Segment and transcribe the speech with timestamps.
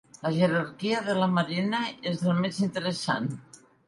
[0.25, 1.81] La jerarquia de la Marina
[2.13, 3.29] és la més interessant.